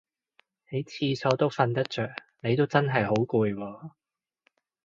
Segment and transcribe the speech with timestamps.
[0.67, 2.09] 喺廁所都瞓得着
[2.39, 3.91] 你都真係好攰喎